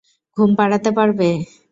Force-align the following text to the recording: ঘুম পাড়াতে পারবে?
ঘুম 0.37 0.49
পাড়াতে 0.57 0.89
পারবে? 0.97 1.29